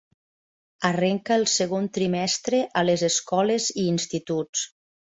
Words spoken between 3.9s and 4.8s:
instituts.